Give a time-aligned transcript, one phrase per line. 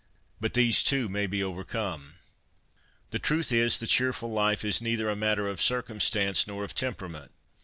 [0.39, 2.15] But these, too, may be overcome.
[3.11, 7.31] The truth is "the cheerful life is neither a matter of circumstance nor of temperament.